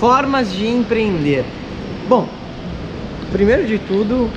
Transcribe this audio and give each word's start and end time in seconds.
Formas 0.00 0.50
de 0.54 0.66
empreender. 0.66 1.44
Bom, 2.08 2.26
primeiro 3.30 3.66
de 3.66 3.78
tudo, 3.78 4.30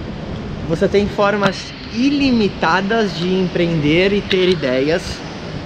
você 0.68 0.90
tem 0.90 1.08
formas 1.08 1.74
ilimitadas 1.94 3.18
de 3.18 3.34
empreender 3.34 4.12
e 4.12 4.20
ter 4.20 4.50
ideias. 4.50 5.18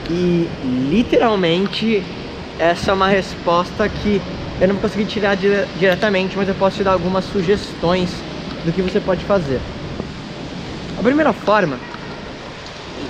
E 0.07 0.47
literalmente 0.91 2.03
essa 2.59 2.91
é 2.91 2.93
uma 2.93 3.07
resposta 3.07 3.89
que 3.89 4.21
eu 4.61 4.67
não 4.67 4.75
consegui 4.75 5.05
tirar 5.05 5.35
dire 5.35 5.65
diretamente, 5.79 6.37
mas 6.37 6.47
eu 6.47 6.53
posso 6.53 6.77
te 6.77 6.83
dar 6.83 6.91
algumas 6.91 7.25
sugestões 7.25 8.11
do 8.63 8.71
que 8.71 8.83
você 8.83 8.99
pode 8.99 9.25
fazer. 9.25 9.59
A 10.95 11.01
primeira 11.01 11.33
forma, 11.33 11.79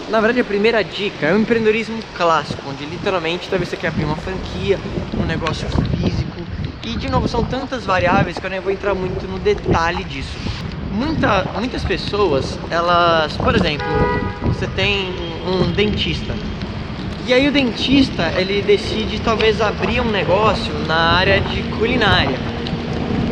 na 0.09 0.21
verdade 0.21 0.39
a 0.39 0.45
primeira 0.45 0.81
dica 0.85 1.25
é 1.25 1.33
o 1.33 1.37
empreendedorismo 1.37 2.01
clássico, 2.15 2.69
onde 2.69 2.85
literalmente 2.85 3.49
talvez 3.49 3.67
você 3.67 3.75
quer 3.75 3.89
abrir 3.89 4.05
uma 4.05 4.15
franquia, 4.15 4.79
um 5.21 5.25
negócio 5.25 5.67
físico. 5.67 6.36
E 6.87 6.95
de 6.95 7.09
novo, 7.09 7.27
são 7.27 7.43
tantas 7.43 7.85
variáveis 7.85 8.39
que 8.39 8.45
eu 8.45 8.49
nem 8.49 8.61
vou 8.61 8.71
entrar 8.71 8.95
muito 8.95 9.27
no 9.27 9.37
detalhe 9.37 10.05
disso. 10.05 10.37
Muita, 10.89 11.45
muitas 11.53 11.83
pessoas, 11.83 12.57
elas, 12.71 13.35
por 13.35 13.53
exemplo, 13.53 13.85
você 14.43 14.65
tem 14.67 15.13
um 15.45 15.69
dentista. 15.73 16.33
E 17.25 17.33
aí 17.33 17.45
o 17.45 17.51
dentista, 17.51 18.31
ele 18.37 18.61
decide 18.61 19.19
talvez 19.19 19.59
abrir 19.59 19.99
um 19.99 20.09
negócio 20.09 20.73
na 20.87 20.95
área 20.95 21.41
de 21.41 21.61
culinária. 21.77 22.39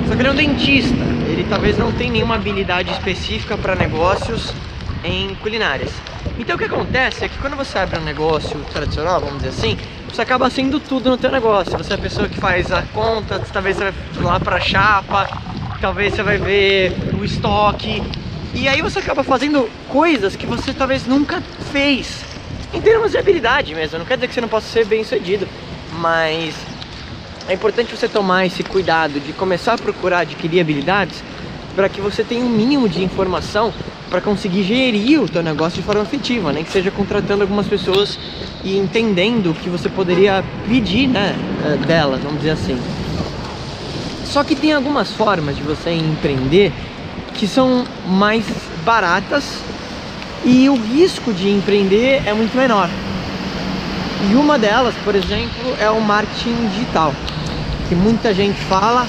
Só 0.09 0.15
que 0.15 0.21
ele 0.21 0.27
é 0.27 0.31
um 0.33 0.35
dentista, 0.35 1.03
ele 1.25 1.45
talvez 1.49 1.77
não 1.77 1.93
tenha 1.93 2.11
nenhuma 2.11 2.35
habilidade 2.35 2.91
específica 2.91 3.57
para 3.57 3.73
negócios 3.73 4.53
em 5.01 5.33
culinárias. 5.35 5.93
Então 6.37 6.57
o 6.57 6.59
que 6.59 6.65
acontece 6.65 7.23
é 7.23 7.29
que 7.29 7.37
quando 7.37 7.55
você 7.55 7.79
abre 7.79 7.99
um 7.99 8.03
negócio 8.03 8.59
tradicional, 8.73 9.21
vamos 9.21 9.37
dizer 9.37 9.49
assim, 9.49 9.77
você 10.15 10.21
acaba 10.21 10.49
sendo 10.49 10.79
tudo 10.79 11.09
no 11.09 11.17
teu 11.17 11.29
negócio. 11.29 11.77
Você 11.77 11.91
é 11.91 11.95
a 11.95 11.99
pessoa 11.99 12.29
que 12.29 12.39
faz 12.39 12.71
a 12.71 12.81
conta, 12.93 13.37
talvez 13.51 13.75
você 13.75 13.91
vai 14.13 14.23
lá 14.23 14.39
para 14.39 14.61
chapa, 14.61 15.27
talvez 15.81 16.13
você 16.13 16.23
vai 16.23 16.37
ver 16.37 16.95
o 17.19 17.25
estoque. 17.25 18.01
E 18.53 18.65
aí 18.69 18.81
você 18.81 18.99
acaba 18.99 19.25
fazendo 19.25 19.69
coisas 19.89 20.37
que 20.37 20.45
você 20.45 20.73
talvez 20.73 21.05
nunca 21.05 21.43
fez 21.69 22.23
em 22.73 22.79
termos 22.79 23.11
de 23.11 23.17
habilidade 23.17 23.75
mesmo. 23.75 23.99
Não 23.99 24.05
quer 24.05 24.15
dizer 24.15 24.29
que 24.29 24.33
você 24.33 24.39
não 24.39 24.47
possa 24.47 24.67
ser 24.69 24.85
bem 24.85 25.03
sucedido, 25.03 25.45
mas 25.99 26.55
é 27.49 27.53
importante 27.53 27.93
você 27.93 28.07
tomar 28.07 28.45
esse 28.45 28.63
cuidado 28.63 29.19
de 29.19 29.33
começar 29.33 29.73
a 29.73 29.77
procurar 29.77 30.19
adquirir 30.19 30.61
habilidades 30.61 31.21
para 31.75 31.89
que 31.89 31.99
você 31.99 32.23
tenha 32.23 32.45
um 32.45 32.49
mínimo 32.49 32.87
de 32.87 33.03
informação 33.03 33.73
para 34.15 34.21
conseguir 34.21 34.63
gerir 34.63 35.21
o 35.21 35.27
teu 35.27 35.43
negócio 35.43 35.81
de 35.81 35.85
forma 35.85 36.01
efetiva, 36.01 36.53
nem 36.53 36.61
né? 36.61 36.65
que 36.65 36.71
seja 36.71 36.89
contratando 36.89 37.41
algumas 37.41 37.67
pessoas 37.67 38.17
e 38.63 38.77
entendendo 38.77 39.51
o 39.51 39.53
que 39.53 39.67
você 39.67 39.89
poderia 39.89 40.41
pedir, 40.65 41.05
né, 41.05 41.35
eh, 41.65 41.85
delas, 41.85 42.21
vamos 42.21 42.37
dizer 42.37 42.51
assim. 42.51 42.79
Só 44.23 44.41
que 44.41 44.55
tem 44.55 44.71
algumas 44.71 45.11
formas 45.11 45.57
de 45.57 45.63
você 45.63 45.91
empreender 45.91 46.71
que 47.33 47.45
são 47.45 47.83
mais 48.07 48.45
baratas 48.85 49.59
e 50.45 50.69
o 50.69 50.77
risco 50.77 51.33
de 51.33 51.49
empreender 51.49 52.23
é 52.25 52.33
muito 52.33 52.55
menor. 52.55 52.89
E 54.31 54.35
uma 54.35 54.57
delas, 54.57 54.95
por 55.03 55.13
exemplo, 55.13 55.75
é 55.77 55.89
o 55.89 55.99
marketing 55.99 56.69
digital, 56.69 57.13
que 57.89 57.95
muita 57.95 58.33
gente 58.33 58.61
fala, 58.61 59.05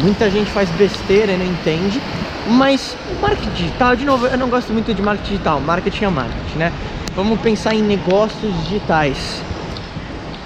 muita 0.00 0.30
gente 0.30 0.50
faz 0.50 0.70
besteira 0.70 1.32
e 1.32 1.36
não 1.36 1.44
entende, 1.44 2.00
mas 2.48 2.96
marketing 3.20 3.50
digital, 3.50 3.96
de 3.96 4.04
novo, 4.04 4.26
eu 4.26 4.38
não 4.38 4.48
gosto 4.48 4.72
muito 4.72 4.94
de 4.94 5.02
marketing 5.02 5.30
digital, 5.32 5.60
marketing 5.60 6.04
é 6.04 6.08
marketing, 6.08 6.58
né? 6.58 6.72
Vamos 7.14 7.40
pensar 7.40 7.74
em 7.74 7.82
negócios 7.82 8.52
digitais. 8.64 9.42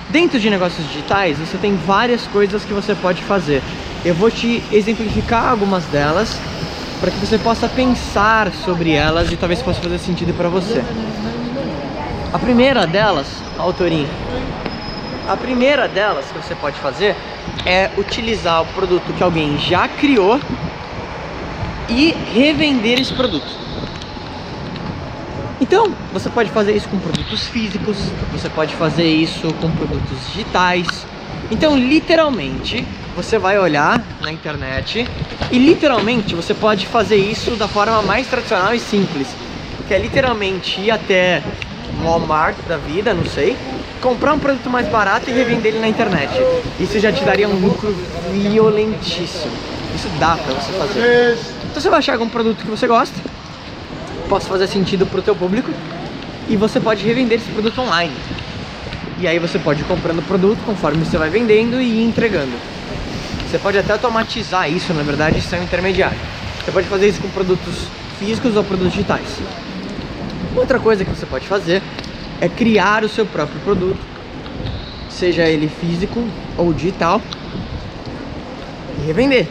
Dentro 0.08 0.40
de 0.40 0.50
negócios 0.50 0.86
digitais, 0.88 1.38
você 1.38 1.56
tem 1.58 1.76
várias 1.76 2.26
coisas 2.26 2.64
que 2.64 2.72
você 2.72 2.94
pode 2.94 3.22
fazer. 3.22 3.62
Eu 4.04 4.14
vou 4.14 4.30
te 4.30 4.62
exemplificar 4.72 5.48
algumas 5.48 5.84
delas 5.86 6.38
para 7.00 7.10
que 7.10 7.16
você 7.18 7.38
possa 7.38 7.68
pensar 7.68 8.52
sobre 8.52 8.92
elas 8.92 9.30
e 9.32 9.36
talvez 9.36 9.62
possa 9.62 9.80
fazer 9.80 9.98
sentido 9.98 10.34
para 10.36 10.48
você. 10.48 10.82
A 12.32 12.38
primeira 12.38 12.86
delas, 12.86 13.26
autorinha. 13.58 14.08
A 15.28 15.36
primeira 15.36 15.88
delas 15.88 16.26
que 16.26 16.38
você 16.38 16.54
pode 16.54 16.76
fazer 16.78 17.16
é 17.64 17.90
utilizar 17.96 18.62
o 18.62 18.66
produto 18.66 19.12
que 19.16 19.22
alguém 19.22 19.58
já 19.58 19.86
criou 19.86 20.40
e 21.90 22.14
revender 22.32 23.00
esse 23.00 23.12
produto. 23.12 23.46
Então, 25.60 25.92
você 26.12 26.30
pode 26.30 26.50
fazer 26.50 26.74
isso 26.74 26.88
com 26.88 26.98
produtos 26.98 27.46
físicos, 27.48 27.96
você 28.32 28.48
pode 28.48 28.74
fazer 28.74 29.04
isso 29.04 29.52
com 29.60 29.70
produtos 29.70 30.26
digitais. 30.28 31.06
Então, 31.50 31.76
literalmente, 31.76 32.86
você 33.14 33.38
vai 33.38 33.58
olhar 33.58 34.02
na 34.20 34.32
internet 34.32 35.06
e 35.50 35.58
literalmente 35.58 36.34
você 36.34 36.54
pode 36.54 36.86
fazer 36.86 37.16
isso 37.16 37.52
da 37.52 37.68
forma 37.68 38.00
mais 38.02 38.26
tradicional 38.26 38.74
e 38.74 38.78
simples, 38.80 39.28
que 39.86 39.92
é 39.92 39.98
literalmente 39.98 40.80
ir 40.80 40.90
até 40.90 41.42
Walmart 42.02 42.56
da 42.66 42.76
vida, 42.76 43.12
não 43.12 43.26
sei, 43.26 43.56
comprar 44.00 44.32
um 44.32 44.38
produto 44.38 44.70
mais 44.70 44.88
barato 44.88 45.28
e 45.28 45.32
revender 45.32 45.72
ele 45.72 45.80
na 45.80 45.88
internet. 45.88 46.32
Isso 46.78 46.98
já 46.98 47.12
te 47.12 47.22
daria 47.24 47.48
um 47.48 47.60
lucro 47.60 47.94
violentíssimo. 48.32 49.52
Isso 49.94 50.08
dá 50.18 50.36
pra 50.36 50.54
você 50.54 50.72
fazer. 50.72 51.38
Então 51.70 51.80
você 51.80 51.90
vai 51.90 51.98
achar 51.98 52.12
algum 52.12 52.28
produto 52.28 52.58
que 52.58 52.70
você 52.70 52.86
gosta, 52.86 53.16
possa 54.28 54.48
fazer 54.48 54.66
sentido 54.66 55.06
pro 55.06 55.22
teu 55.22 55.34
público 55.34 55.70
e 56.48 56.56
você 56.56 56.80
pode 56.80 57.04
revender 57.04 57.38
esse 57.38 57.50
produto 57.50 57.80
online. 57.80 58.14
E 59.18 59.28
aí 59.28 59.38
você 59.38 59.58
pode 59.58 59.82
ir 59.82 59.84
comprando 59.84 60.20
o 60.20 60.22
produto 60.22 60.58
conforme 60.64 61.04
você 61.04 61.18
vai 61.18 61.28
vendendo 61.28 61.80
e 61.80 62.02
entregando. 62.02 62.52
Você 63.48 63.58
pode 63.58 63.76
até 63.76 63.92
automatizar 63.92 64.70
isso, 64.70 64.94
na 64.94 65.02
verdade, 65.02 65.42
é 65.52 65.56
um 65.56 65.62
intermediário. 65.62 66.16
Você 66.64 66.70
pode 66.70 66.86
fazer 66.86 67.08
isso 67.08 67.20
com 67.20 67.28
produtos 67.28 67.88
físicos 68.18 68.56
ou 68.56 68.62
produtos 68.62 68.92
digitais. 68.92 69.26
Outra 70.56 70.78
coisa 70.78 71.04
que 71.04 71.10
você 71.10 71.26
pode 71.26 71.46
fazer 71.46 71.82
é 72.40 72.48
criar 72.48 73.04
o 73.04 73.08
seu 73.08 73.26
próprio 73.26 73.60
produto, 73.60 73.98
seja 75.08 75.42
ele 75.42 75.68
físico 75.68 76.24
ou 76.56 76.72
digital, 76.72 77.20
e 78.98 79.06
revender 79.06 79.46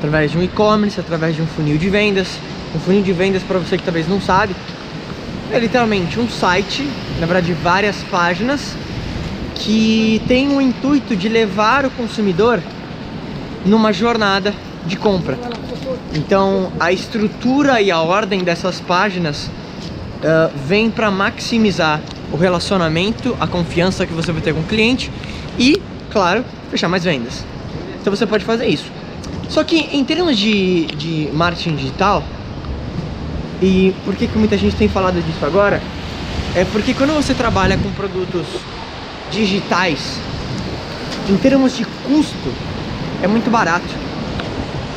através 0.00 0.30
de 0.30 0.38
um 0.38 0.42
e-commerce, 0.42 0.98
através 0.98 1.36
de 1.36 1.42
um 1.42 1.46
funil 1.46 1.76
de 1.76 1.90
vendas. 1.90 2.38
Um 2.74 2.80
funil 2.80 3.02
de 3.02 3.12
vendas, 3.12 3.42
para 3.42 3.58
você 3.58 3.76
que 3.76 3.84
talvez 3.84 4.08
não 4.08 4.20
sabe, 4.20 4.56
é 5.52 5.58
literalmente 5.58 6.18
um 6.18 6.28
site, 6.28 6.88
na 7.18 7.26
verdade, 7.26 7.52
várias 7.52 7.96
páginas 8.10 8.74
que 9.56 10.22
tem 10.26 10.48
o 10.48 10.60
intuito 10.60 11.14
de 11.14 11.28
levar 11.28 11.84
o 11.84 11.90
consumidor 11.90 12.62
numa 13.66 13.92
jornada 13.92 14.54
de 14.86 14.96
compra. 14.96 15.38
Então, 16.14 16.72
a 16.80 16.90
estrutura 16.90 17.82
e 17.82 17.90
a 17.90 18.00
ordem 18.00 18.42
dessas 18.42 18.80
páginas 18.80 19.46
uh, 19.46 20.50
vem 20.66 20.90
para 20.90 21.10
maximizar 21.10 22.00
o 22.32 22.36
relacionamento, 22.36 23.36
a 23.38 23.46
confiança 23.46 24.06
que 24.06 24.14
você 24.14 24.32
vai 24.32 24.40
ter 24.40 24.54
com 24.54 24.60
o 24.60 24.64
cliente 24.64 25.10
e, 25.58 25.82
claro, 26.10 26.42
fechar 26.70 26.88
mais 26.88 27.04
vendas. 27.04 27.44
Então, 28.00 28.14
você 28.14 28.24
pode 28.24 28.44
fazer 28.44 28.66
isso. 28.66 28.99
Só 29.50 29.64
que, 29.64 29.88
em 29.92 30.04
termos 30.04 30.38
de, 30.38 30.86
de 30.86 31.28
marketing 31.32 31.74
digital, 31.74 32.22
e 33.60 33.92
por 34.04 34.14
que, 34.14 34.28
que 34.28 34.38
muita 34.38 34.56
gente 34.56 34.76
tem 34.76 34.88
falado 34.88 35.20
disso 35.20 35.44
agora? 35.44 35.82
É 36.54 36.64
porque 36.64 36.94
quando 36.94 37.12
você 37.12 37.34
trabalha 37.34 37.76
com 37.76 37.90
produtos 37.90 38.46
digitais, 39.30 40.18
em 41.28 41.36
termos 41.36 41.76
de 41.76 41.84
custo, 42.06 42.52
é 43.22 43.26
muito 43.26 43.50
barato. 43.50 43.86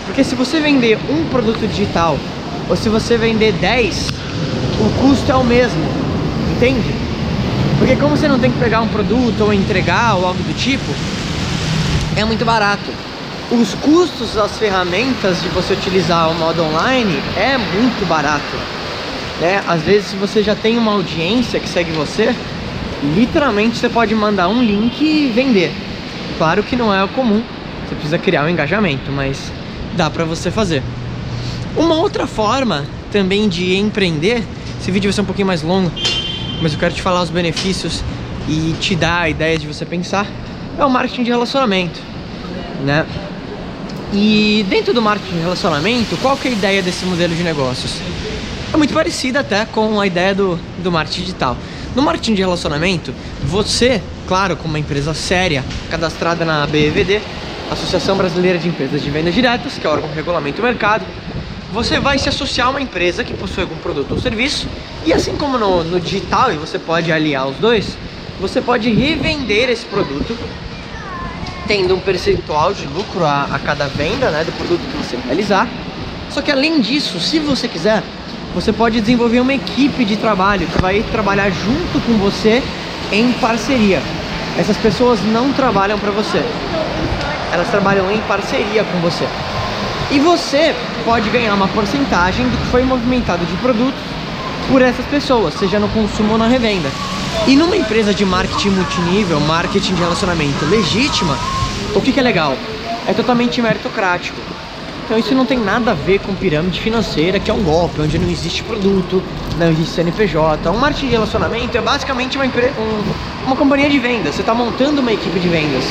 Porque 0.05 0.23
se 0.23 0.35
você 0.35 0.59
vender 0.59 0.99
um 1.09 1.25
produto 1.29 1.67
digital 1.67 2.17
ou 2.69 2.77
se 2.77 2.89
você 2.89 3.17
vender 3.17 3.53
10, 3.53 4.09
o 4.79 5.01
custo 5.01 5.31
é 5.31 5.35
o 5.35 5.43
mesmo, 5.43 5.83
entende? 6.55 6.93
Porque 7.79 7.95
como 7.95 8.15
você 8.15 8.27
não 8.27 8.39
tem 8.39 8.51
que 8.51 8.59
pegar 8.59 8.81
um 8.81 8.87
produto 8.87 9.41
ou 9.41 9.53
entregar 9.53 10.15
ou 10.15 10.27
algo 10.27 10.41
do 10.43 10.53
tipo, 10.55 10.91
é 12.15 12.23
muito 12.23 12.45
barato. 12.45 13.12
Os 13.53 13.75
custos 13.75 14.33
das 14.33 14.57
ferramentas 14.57 15.39
de 15.43 15.47
você 15.49 15.73
utilizar 15.73 16.27
o 16.31 16.33
modo 16.33 16.63
online 16.63 17.21
é 17.37 17.55
muito 17.55 18.03
barato. 18.07 18.57
Né? 19.39 19.63
Às 19.67 19.83
vezes 19.83 20.07
se 20.07 20.15
você 20.15 20.41
já 20.41 20.55
tem 20.55 20.75
uma 20.75 20.93
audiência 20.93 21.59
que 21.59 21.69
segue 21.69 21.91
você, 21.91 22.33
literalmente 23.15 23.77
você 23.77 23.87
pode 23.87 24.15
mandar 24.15 24.47
um 24.47 24.59
link 24.59 24.99
e 24.99 25.31
vender. 25.31 25.71
Claro 26.39 26.63
que 26.63 26.75
não 26.75 26.91
é 26.91 27.03
o 27.03 27.07
comum, 27.09 27.43
você 27.87 27.93
precisa 27.93 28.17
criar 28.17 28.43
um 28.43 28.49
engajamento, 28.49 29.11
mas 29.11 29.51
dá 29.95 30.09
para 30.09 30.25
você 30.25 30.49
fazer. 30.49 30.81
Uma 31.77 31.93
outra 31.93 32.25
forma 32.25 32.85
também 33.11 33.47
de 33.47 33.75
empreender, 33.75 34.43
esse 34.81 34.89
vídeo 34.89 35.09
vai 35.09 35.13
ser 35.13 35.21
um 35.21 35.25
pouquinho 35.25 35.47
mais 35.47 35.61
longo, 35.61 35.91
mas 36.59 36.73
eu 36.73 36.79
quero 36.79 36.95
te 36.95 37.03
falar 37.03 37.21
os 37.21 37.29
benefícios 37.29 38.03
e 38.49 38.73
te 38.79 38.95
dar 38.95 39.29
ideias 39.29 39.61
de 39.61 39.67
você 39.67 39.85
pensar, 39.85 40.25
é 40.75 40.83
o 40.83 40.89
marketing 40.89 41.21
de 41.21 41.29
relacionamento, 41.29 41.99
né? 42.83 43.05
E 44.15 44.63
dentro 44.69 44.93
do 44.93 45.01
marketing 45.01 45.37
de 45.37 45.41
relacionamento, 45.41 46.15
qual 46.17 46.37
que 46.37 46.47
é 46.47 46.51
a 46.51 46.53
ideia 46.53 46.81
desse 46.83 47.03
modelo 47.03 47.33
de 47.33 47.41
negócios? 47.41 47.95
É 48.71 48.77
muito 48.77 48.93
parecida 48.93 49.39
até 49.39 49.65
com 49.65 49.99
a 49.99 50.05
ideia 50.05 50.35
do, 50.35 50.59
do 50.83 50.91
marketing 50.91 51.21
digital. 51.21 51.57
No 51.95 52.03
marketing 52.03 52.35
de 52.35 52.41
relacionamento, 52.41 53.11
você, 53.43 53.99
claro, 54.27 54.55
como 54.55 54.69
uma 54.69 54.79
empresa 54.79 55.15
séria, 55.15 55.65
cadastrada 55.89 56.45
na 56.45 56.67
BEVD, 56.67 57.21
Associação 57.71 58.15
Brasileira 58.15 58.59
de 58.59 58.67
Empresas 58.67 59.01
de 59.01 59.09
Vendas 59.09 59.33
Diretas, 59.33 59.79
que 59.79 59.87
é 59.87 59.89
o 59.89 59.93
órgão 59.93 60.07
que 60.09 60.15
regulamenta 60.15 60.61
o 60.61 60.63
mercado. 60.63 61.03
Você 61.71 61.99
vai 61.99 62.19
se 62.19 62.29
associar 62.29 62.67
a 62.67 62.69
uma 62.69 62.81
empresa 62.81 63.23
que 63.23 63.33
possui 63.33 63.63
algum 63.63 63.77
produto 63.77 64.11
ou 64.11 64.21
serviço, 64.21 64.67
e 65.07 65.11
assim 65.11 65.35
como 65.35 65.57
no, 65.57 65.83
no 65.83 65.99
digital, 65.99 66.53
e 66.53 66.55
você 66.55 66.77
pode 66.77 67.11
aliar 67.11 67.47
os 67.47 67.57
dois, 67.57 67.97
você 68.39 68.61
pode 68.61 68.91
revender 68.91 69.71
esse 69.71 69.85
produto 69.85 70.37
tendo 71.67 71.95
um 71.95 71.99
percentual 71.99 72.73
de 72.73 72.85
lucro 72.87 73.25
a, 73.25 73.47
a 73.51 73.59
cada 73.59 73.87
venda 73.87 74.29
né, 74.29 74.43
do 74.43 74.51
produto 74.53 74.81
que 74.81 74.97
você 74.97 75.17
realizar. 75.25 75.67
Só 76.29 76.41
que 76.41 76.51
além 76.51 76.81
disso, 76.81 77.19
se 77.19 77.39
você 77.39 77.67
quiser, 77.67 78.03
você 78.53 78.71
pode 78.71 78.99
desenvolver 78.99 79.39
uma 79.39 79.53
equipe 79.53 80.05
de 80.05 80.17
trabalho 80.17 80.67
que 80.67 80.81
vai 80.81 81.03
trabalhar 81.11 81.49
junto 81.49 81.99
com 82.05 82.17
você 82.17 82.61
em 83.11 83.31
parceria. 83.33 84.01
Essas 84.57 84.77
pessoas 84.77 85.19
não 85.23 85.51
trabalham 85.53 85.97
para 85.97 86.11
você, 86.11 86.43
elas 87.51 87.69
trabalham 87.69 88.11
em 88.11 88.19
parceria 88.21 88.83
com 88.83 88.99
você. 88.99 89.27
E 90.11 90.19
você 90.19 90.75
pode 91.03 91.29
ganhar 91.29 91.53
uma 91.55 91.67
porcentagem 91.67 92.47
do 92.47 92.57
que 92.57 92.65
foi 92.67 92.83
movimentado 92.83 93.45
de 93.45 93.55
produtos 93.57 93.99
por 94.69 94.81
essas 94.81 95.05
pessoas, 95.05 95.55
seja 95.55 95.79
no 95.79 95.87
consumo 95.89 96.33
ou 96.33 96.37
na 96.37 96.47
revenda. 96.47 96.89
E 97.47 97.55
numa 97.55 97.75
empresa 97.75 98.13
de 98.13 98.23
marketing 98.23 98.69
multinível, 98.69 99.39
marketing 99.41 99.95
de 99.95 100.01
relacionamento 100.01 100.65
legítima, 100.65 101.37
o 101.93 102.01
que, 102.01 102.11
que 102.11 102.19
é 102.19 102.23
legal? 102.23 102.55
É 103.05 103.13
totalmente 103.13 103.61
meritocrático. 103.61 104.37
Então 105.05 105.17
isso 105.17 105.35
não 105.35 105.45
tem 105.45 105.59
nada 105.59 105.91
a 105.91 105.93
ver 105.93 106.19
com 106.19 106.33
pirâmide 106.33 106.79
financeira, 106.79 107.37
que 107.37 107.51
é 107.51 107.53
um 107.53 107.61
golpe, 107.61 107.99
onde 107.99 108.17
não 108.17 108.29
existe 108.29 108.63
produto, 108.63 109.21
não 109.57 109.69
existe 109.69 109.95
CNPJ. 109.95 110.69
Um 110.71 110.77
marketing 110.77 111.07
de 111.07 111.11
relacionamento 111.11 111.77
é 111.77 111.81
basicamente 111.81 112.37
uma, 112.37 112.45
um, 112.45 113.45
uma 113.45 113.55
companhia 113.55 113.89
de 113.89 113.99
vendas. 113.99 114.35
Você 114.35 114.41
está 114.41 114.53
montando 114.53 115.01
uma 115.01 115.11
equipe 115.11 115.37
de 115.39 115.49
vendas. 115.49 115.83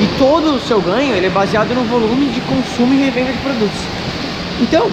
E 0.00 0.08
todo 0.16 0.54
o 0.54 0.60
seu 0.60 0.80
ganho 0.80 1.14
ele 1.14 1.26
é 1.26 1.30
baseado 1.30 1.74
no 1.74 1.82
volume 1.82 2.26
de 2.26 2.40
consumo 2.42 2.94
e 2.94 3.04
revenda 3.04 3.32
de 3.32 3.38
produtos. 3.38 3.80
Então, 4.60 4.88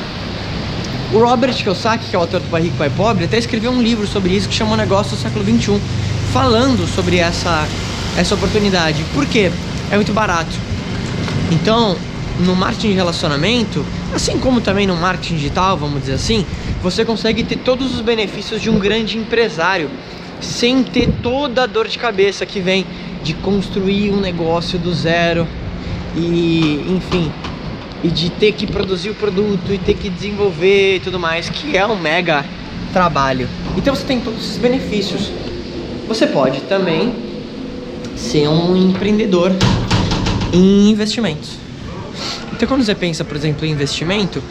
o 1.14 1.20
Robert 1.20 1.56
Kiyosaki, 1.56 2.10
que 2.10 2.16
é 2.16 2.20
o 2.20 2.22
autor 2.22 2.42
do 2.42 2.50
Pai 2.50 2.64
Rico, 2.64 2.78
Pai 2.78 2.90
Pobre, 2.90 3.26
até 3.26 3.38
escreveu 3.38 3.72
um 3.72 3.82
livro 3.82 4.06
sobre 4.06 4.34
isso 4.34 4.50
que 4.50 4.56
chama 4.56 4.76
Negócio 4.76 5.16
do 5.16 5.22
Século 5.22 5.44
XXI, 5.44 5.80
falando 6.34 6.86
sobre 6.88 7.18
essa, 7.18 7.66
essa 8.18 8.36
oportunidade. 8.36 9.04
Por 9.14 9.26
quê? 9.26 9.52
É 9.90 9.96
muito 9.96 10.12
barato. 10.12 10.54
Então, 11.52 11.96
no 12.40 12.56
marketing 12.56 12.90
de 12.90 12.94
relacionamento, 12.94 13.86
assim 14.14 14.38
como 14.38 14.60
também 14.60 14.86
no 14.86 14.96
marketing 14.96 15.36
digital, 15.36 15.78
vamos 15.78 16.02
dizer 16.02 16.14
assim, 16.14 16.46
você 16.84 17.06
consegue 17.06 17.44
ter 17.44 17.58
todos 17.58 17.96
os 17.96 18.02
benefícios 18.02 18.62
de 18.62 18.70
um 18.70 18.78
grande 18.78 19.18
empresário 19.18 19.90
sem 20.42 20.84
ter 20.84 21.10
toda 21.24 21.64
a 21.64 21.66
dor 21.66 21.88
de 21.88 21.98
cabeça 21.98 22.46
que 22.46 22.60
vem 22.60 22.86
de 23.24 23.34
construir 23.34 24.12
um 24.12 24.20
negócio 24.20 24.78
do 24.78 24.94
zero 24.94 25.48
e, 26.16 26.86
enfim, 26.90 27.32
e 28.04 28.10
de 28.10 28.30
ter 28.30 28.52
que 28.54 28.68
produzir 28.68 29.10
o 29.10 29.16
produto 29.16 29.74
e 29.74 29.78
ter 29.78 29.96
que 29.96 30.10
desenvolver 30.10 30.98
e 30.98 31.00
tudo 31.00 31.20
mais, 31.20 31.50
que 31.50 31.76
é 31.76 31.86
um 31.86 31.96
mega 31.96 32.46
trabalho. 32.94 33.48
Então 33.76 33.96
você 33.96 34.04
tem 34.04 34.20
todos 34.20 34.44
esses 34.44 34.58
benefícios. 34.58 35.32
Você 36.08 36.28
pode 36.28 36.62
também 36.62 37.14
ser 38.16 38.48
um 38.48 38.76
empreendedor 38.76 39.52
em 40.54 40.90
investimentos. 40.90 41.58
Então 42.54 42.68
quando 42.68 42.84
você 42.84 42.96
pensa, 42.96 43.24
por 43.24 43.36
exemplo, 43.36 43.66
em 43.66 43.72
investimento, 43.72 44.42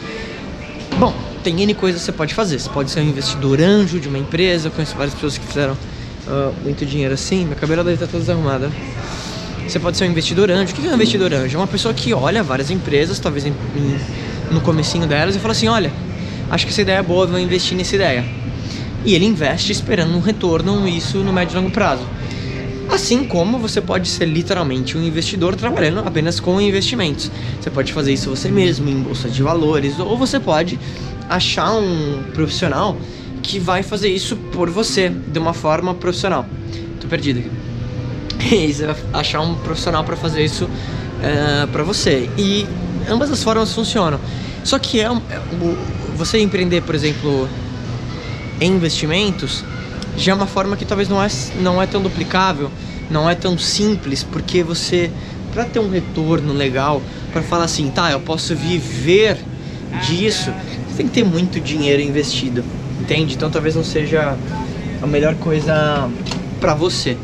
bom, 0.97 1.13
tem 1.43 1.61
N 1.61 1.73
coisas 1.73 2.01
que 2.01 2.05
você 2.05 2.11
pode 2.11 2.33
fazer. 2.33 2.59
Você 2.59 2.69
pode 2.69 2.91
ser 2.91 3.01
um 3.01 3.03
investidor 3.03 3.61
anjo 3.61 3.99
de 3.99 4.07
uma 4.07 4.17
empresa. 4.17 4.67
Eu 4.67 4.71
conheço 4.71 4.95
várias 4.95 5.13
pessoas 5.13 5.37
que 5.37 5.45
fizeram 5.45 5.73
uh, 5.73 6.53
muito 6.63 6.85
dinheiro 6.85 7.13
assim. 7.13 7.45
Minha 7.45 7.55
cabelo 7.55 7.83
deve 7.83 7.95
estar 7.95 8.07
toda 8.07 8.19
desarrumada. 8.19 8.71
Você 9.67 9.79
pode 9.79 9.97
ser 9.97 10.05
um 10.05 10.11
investidor 10.11 10.49
anjo. 10.49 10.71
O 10.71 10.75
que 10.75 10.87
é 10.87 10.89
um 10.89 10.95
investidor 10.95 11.33
anjo? 11.33 11.55
É 11.55 11.59
uma 11.59 11.67
pessoa 11.67 11.93
que 11.93 12.13
olha 12.13 12.41
várias 12.41 12.71
empresas, 12.71 13.19
talvez 13.19 13.45
em, 13.45 13.49
em, 13.49 13.99
no 14.49 14.61
comecinho 14.61 15.05
delas, 15.05 15.35
e 15.35 15.39
fala 15.39 15.51
assim, 15.51 15.67
olha, 15.67 15.91
acho 16.49 16.65
que 16.65 16.71
essa 16.71 16.81
ideia 16.81 16.99
é 16.99 17.03
boa, 17.03 17.27
vou 17.27 17.37
investir 17.37 17.77
nessa 17.77 17.95
ideia. 17.95 18.23
E 19.03 19.13
ele 19.13 19.25
investe 19.25 19.71
esperando 19.73 20.15
um 20.15 20.21
retorno, 20.21 20.87
isso 20.87 21.17
no 21.17 21.33
médio 21.33 21.53
e 21.53 21.57
longo 21.57 21.71
prazo. 21.71 22.03
Assim 22.89 23.25
como 23.25 23.59
você 23.59 23.81
pode 23.81 24.07
ser 24.07 24.25
literalmente 24.25 24.97
um 24.97 25.03
investidor 25.03 25.53
trabalhando 25.55 25.99
apenas 25.99 26.39
com 26.39 26.59
investimentos. 26.61 27.29
Você 27.59 27.69
pode 27.69 27.91
fazer 27.91 28.13
isso 28.13 28.29
você 28.29 28.49
mesmo 28.49 28.89
em 28.89 29.01
bolsa 29.01 29.29
de 29.29 29.43
valores, 29.43 29.99
ou 29.99 30.17
você 30.17 30.39
pode 30.39 30.79
achar 31.29 31.73
um 31.73 32.23
profissional 32.33 32.95
que 33.43 33.59
vai 33.59 33.83
fazer 33.83 34.07
isso 34.07 34.37
por 34.37 34.69
você 34.69 35.09
de 35.09 35.37
uma 35.37 35.53
forma 35.53 35.93
profissional. 35.93 36.45
Tô 37.01 37.07
perdido 37.07 37.39
aqui. 37.39 37.66
E 38.39 38.73
você 38.73 38.85
vai 38.85 38.95
achar 39.13 39.41
um 39.41 39.55
profissional 39.55 40.03
para 40.03 40.15
fazer 40.15 40.43
isso 40.43 40.65
uh, 40.65 41.63
é, 41.63 41.67
para 41.67 41.83
você. 41.83 42.29
E 42.37 42.67
ambas 43.09 43.31
as 43.31 43.43
formas 43.43 43.73
funcionam. 43.73 44.19
Só 44.63 44.77
que 44.79 44.99
é, 44.99 45.05
é 45.05 45.41
você 46.15 46.39
empreender, 46.39 46.81
por 46.81 46.95
exemplo, 46.95 47.49
em 48.59 48.71
investimentos 48.71 49.63
já 50.17 50.31
é 50.31 50.35
uma 50.35 50.47
forma 50.47 50.75
que 50.75 50.83
talvez 50.83 51.07
não 51.07 51.23
é, 51.23 51.27
não 51.61 51.81
é 51.81 51.85
tão 51.85 52.01
duplicável, 52.01 52.71
não 53.09 53.29
é 53.29 53.35
tão 53.35 53.55
simples, 53.57 54.23
porque 54.23 54.63
você, 54.63 55.11
para 55.53 55.63
ter 55.63 55.79
um 55.79 55.89
retorno 55.89 56.53
legal, 56.53 57.01
para 57.31 57.43
falar 57.43 57.65
assim, 57.65 57.89
tá, 57.91 58.11
eu 58.11 58.19
posso 58.19 58.55
viver 58.55 59.37
disso, 60.07 60.51
você 60.87 60.97
tem 60.97 61.07
que 61.07 61.13
ter 61.13 61.23
muito 61.23 61.59
dinheiro 61.59 62.01
investido, 62.01 62.63
entende? 62.99 63.35
Então 63.35 63.51
talvez 63.51 63.75
não 63.75 63.83
seja 63.83 64.35
a 65.01 65.05
melhor 65.05 65.35
coisa 65.35 66.09
para 66.59 66.73
você. 66.73 67.15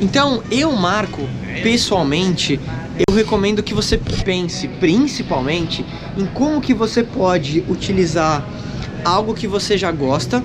Então, 0.00 0.42
eu, 0.50 0.72
Marco, 0.72 1.22
pessoalmente, 1.62 2.60
eu 3.08 3.14
recomendo 3.14 3.62
que 3.62 3.72
você 3.72 3.96
pense 3.96 4.68
principalmente 4.68 5.84
em 6.16 6.26
como 6.26 6.60
que 6.60 6.74
você 6.74 7.02
pode 7.02 7.64
utilizar 7.68 8.46
algo 9.04 9.34
que 9.34 9.46
você 9.46 9.78
já 9.78 9.90
gosta 9.90 10.42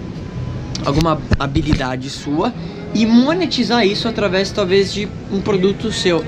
alguma 0.85 1.21
habilidade 1.37 2.09
sua 2.09 2.53
e 2.93 3.05
monetizar 3.05 3.85
isso 3.85 4.07
através 4.07 4.51
talvez 4.51 4.93
de 4.93 5.07
um 5.31 5.41
produto 5.41 5.91
seu. 5.91 6.23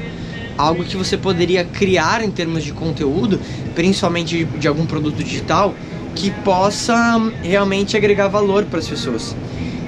Algo 0.57 0.83
que 0.83 0.95
você 0.95 1.17
poderia 1.17 1.63
criar 1.63 2.23
em 2.23 2.29
termos 2.29 2.63
de 2.63 2.71
conteúdo, 2.71 3.39
principalmente 3.73 4.37
de, 4.37 4.45
de 4.45 4.67
algum 4.67 4.85
produto 4.85 5.23
digital, 5.23 5.73
que 6.15 6.29
possa 6.29 7.19
realmente 7.41 7.97
agregar 7.97 8.27
valor 8.27 8.65
para 8.65 8.79
as 8.79 8.87
pessoas. 8.87 9.35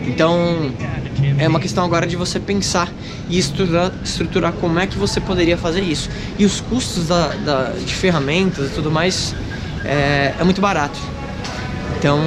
Então, 0.07 0.71
é 1.37 1.47
uma 1.47 1.59
questão 1.59 1.83
agora 1.83 2.05
de 2.05 2.15
você 2.15 2.39
pensar 2.39 2.91
e 3.29 3.37
estruturar, 3.37 3.91
estruturar 4.03 4.53
como 4.53 4.79
é 4.79 4.87
que 4.87 4.97
você 4.97 5.19
poderia 5.19 5.57
fazer 5.57 5.81
isso. 5.81 6.09
E 6.37 6.45
os 6.45 6.61
custos 6.61 7.07
da, 7.07 7.27
da 7.45 7.73
de 7.73 7.93
ferramentas 7.93 8.67
e 8.67 8.73
tudo 8.73 8.91
mais 8.91 9.35
é, 9.83 10.33
é 10.39 10.43
muito 10.43 10.61
barato. 10.61 10.99
Então, 11.97 12.19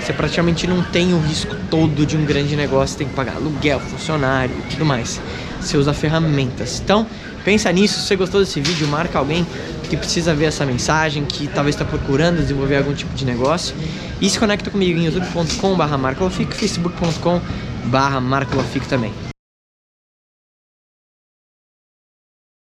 você 0.00 0.12
praticamente 0.12 0.66
não 0.66 0.82
tem 0.82 1.12
o 1.12 1.20
risco 1.20 1.54
todo 1.70 2.06
de 2.06 2.16
um 2.16 2.24
grande 2.24 2.56
negócio, 2.56 2.96
tem 2.96 3.06
que 3.06 3.14
pagar 3.14 3.36
aluguel, 3.36 3.80
funcionário 3.80 4.54
e 4.66 4.70
tudo 4.70 4.84
mais. 4.84 5.20
Você 5.60 5.76
usa 5.76 5.92
ferramentas. 5.92 6.80
Então, 6.82 7.06
pensa 7.44 7.70
nisso, 7.70 8.00
se 8.00 8.06
você 8.06 8.16
gostou 8.16 8.40
desse 8.40 8.60
vídeo, 8.60 8.88
marca 8.88 9.18
alguém 9.18 9.46
que 9.88 9.96
precisa 9.96 10.34
ver 10.34 10.46
essa 10.46 10.64
mensagem, 10.64 11.24
que 11.24 11.48
talvez 11.48 11.74
está 11.74 11.84
procurando 11.84 12.38
desenvolver 12.38 12.76
algum 12.76 12.94
tipo 12.94 13.14
de 13.14 13.24
negócio. 13.24 13.74
E 14.20 14.30
se 14.30 14.38
conecta 14.38 14.70
comigo 14.70 14.98
em 14.98 15.06
youtube.com 15.06 15.74
barra 17.86 18.20
facebook.com 18.20 18.62
barra 18.62 18.88
também. 18.88 19.29